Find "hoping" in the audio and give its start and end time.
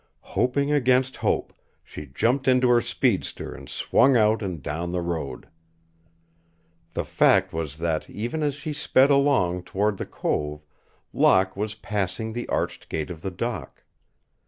0.33-0.71